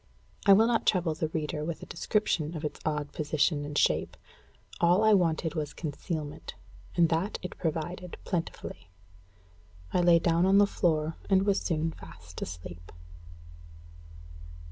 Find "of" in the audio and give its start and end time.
2.57-2.65